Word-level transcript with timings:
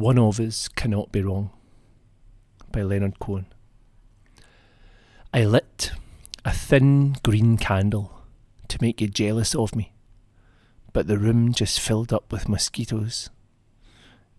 One 0.00 0.18
of 0.18 0.40
us 0.40 0.66
cannot 0.66 1.12
be 1.12 1.20
wrong. 1.20 1.50
By 2.72 2.80
Leonard 2.80 3.18
Cohen. 3.18 3.44
I 5.34 5.44
lit 5.44 5.92
a 6.42 6.52
thin 6.52 7.16
green 7.22 7.58
candle 7.58 8.10
to 8.68 8.78
make 8.80 9.02
you 9.02 9.08
jealous 9.08 9.54
of 9.54 9.76
me, 9.76 9.92
but 10.94 11.06
the 11.06 11.18
room 11.18 11.52
just 11.52 11.78
filled 11.78 12.14
up 12.14 12.32
with 12.32 12.48
mosquitoes. 12.48 13.28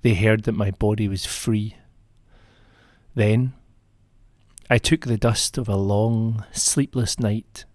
They 0.01 0.15
heard 0.15 0.45
that 0.45 0.53
my 0.53 0.71
body 0.71 1.07
was 1.07 1.27
free. 1.27 1.75
Then 3.13 3.53
I 4.67 4.79
took 4.79 5.05
the 5.05 5.15
dust 5.15 5.59
of 5.59 5.69
a 5.69 5.75
long, 5.75 6.43
sleepless 6.51 7.19
night 7.19 7.65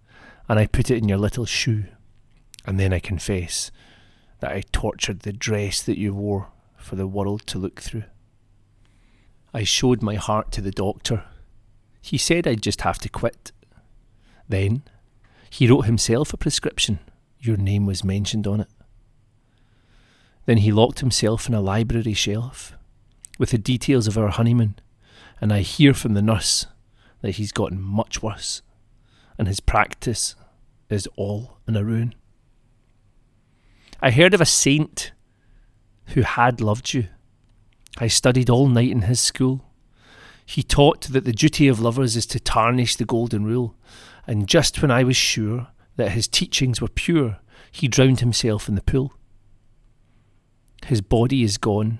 and 0.48 0.58
I 0.58 0.66
put 0.66 0.90
it 0.90 0.98
in 0.98 1.08
your 1.08 1.18
little 1.18 1.46
shoe, 1.46 1.84
and 2.66 2.80
then 2.80 2.92
I 2.92 2.98
confess 2.98 3.70
that 4.40 4.50
I 4.50 4.64
tortured 4.72 5.20
the 5.20 5.32
dress 5.32 5.84
that 5.84 5.98
you 5.98 6.14
wore 6.14 6.48
for 6.86 6.94
the 6.94 7.08
world 7.08 7.44
to 7.48 7.58
look 7.58 7.80
through. 7.80 8.04
I 9.52 9.64
showed 9.64 10.02
my 10.02 10.14
heart 10.14 10.52
to 10.52 10.60
the 10.60 10.70
doctor. 10.70 11.24
He 12.00 12.16
said 12.16 12.46
I'd 12.46 12.62
just 12.62 12.82
have 12.82 12.98
to 12.98 13.08
quit. 13.08 13.50
Then 14.48 14.84
he 15.50 15.66
wrote 15.66 15.86
himself 15.86 16.32
a 16.32 16.36
prescription. 16.36 17.00
Your 17.40 17.56
name 17.56 17.86
was 17.86 18.04
mentioned 18.04 18.46
on 18.46 18.60
it. 18.60 18.68
Then 20.44 20.58
he 20.58 20.70
locked 20.70 21.00
himself 21.00 21.48
in 21.48 21.54
a 21.54 21.60
library 21.60 22.12
shelf 22.12 22.76
with 23.36 23.50
the 23.50 23.58
details 23.58 24.06
of 24.06 24.16
our 24.16 24.28
honeymoon, 24.28 24.76
and 25.40 25.52
I 25.52 25.60
hear 25.62 25.92
from 25.92 26.14
the 26.14 26.22
nurse 26.22 26.66
that 27.20 27.32
he's 27.32 27.50
gotten 27.50 27.82
much 27.82 28.22
worse, 28.22 28.62
and 29.36 29.48
his 29.48 29.58
practice 29.58 30.36
is 30.88 31.08
all 31.16 31.58
in 31.66 31.74
a 31.74 31.82
ruin. 31.82 32.14
I 34.00 34.12
heard 34.12 34.34
of 34.34 34.40
a 34.40 34.46
saint 34.46 35.10
who 36.08 36.22
had 36.22 36.60
loved 36.60 36.94
you. 36.94 37.08
I 37.98 38.08
studied 38.08 38.50
all 38.50 38.68
night 38.68 38.90
in 38.90 39.02
his 39.02 39.20
school. 39.20 39.64
He 40.44 40.62
taught 40.62 41.02
that 41.08 41.24
the 41.24 41.32
duty 41.32 41.66
of 41.68 41.80
lovers 41.80 42.16
is 42.16 42.26
to 42.26 42.40
tarnish 42.40 42.96
the 42.96 43.04
golden 43.04 43.44
rule, 43.44 43.74
and 44.26 44.46
just 44.46 44.80
when 44.80 44.90
I 44.90 45.02
was 45.02 45.16
sure 45.16 45.68
that 45.96 46.12
his 46.12 46.28
teachings 46.28 46.80
were 46.80 46.88
pure, 46.88 47.38
he 47.72 47.88
drowned 47.88 48.20
himself 48.20 48.68
in 48.68 48.74
the 48.74 48.82
pool. 48.82 49.14
His 50.86 51.00
body 51.00 51.42
is 51.42 51.58
gone, 51.58 51.98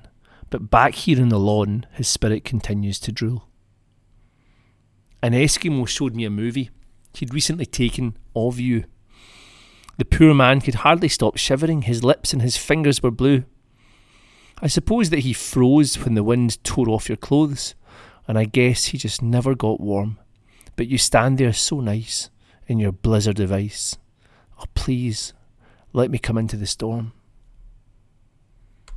but 0.51 0.71
back 0.71 0.95
here 0.95 1.19
in 1.19 1.29
the 1.29 1.41
lawn, 1.41 1.87
his 1.93 2.07
spirit 2.07 2.45
continues 2.45 3.01
to 3.01 3.13
drool. 3.13 3.49
An 5.23 5.33
Eskimo 5.33 5.89
showed 5.89 6.15
me 6.15 6.25
a 6.25 6.31
movie 6.31 6.71
he'd 7.15 7.35
recently 7.35 7.67
taken 7.67 8.17
of 8.35 8.61
you. 8.61 8.85
The 9.99 10.05
poor 10.05 10.35
man 10.35 10.61
could 10.61 10.77
hardly 10.77 11.09
stop 11.09 11.37
shivering, 11.37 11.83
his 11.83 12.05
lips 12.05 12.33
and 12.33 12.43
his 12.43 12.57
fingers 12.57 13.03
were 13.03 13.11
blue. 13.11 13.45
I 14.63 14.69
suppose 14.69 15.11
that 15.11 15.21
he 15.21 15.33
froze 15.33 15.99
when 15.99 16.15
the 16.15 16.25
wind 16.25 16.63
tore 16.65 16.89
off 16.89 17.09
your 17.09 17.17
clothes, 17.17 17.75
and 18.27 18.39
I 18.39 18.45
guess 18.45 18.87
he 18.87 18.99
just 18.99 19.21
never 19.21 19.55
got 19.55 19.81
warm. 19.81 20.19
But 20.77 20.89
you 20.89 20.99
stand 20.99 21.39
there 21.39 21.53
so 21.53 21.81
nice 21.81 22.31
in 22.67 22.79
your 22.79 22.93
blizzard 22.93 23.39
of 23.41 23.53
ice. 23.53 23.97
Oh, 24.59 24.65
please, 24.75 25.35
let 25.93 26.11
me 26.11 26.19
come 26.19 26.39
into 26.39 26.57
the 26.57 26.67
storm. 26.67 27.13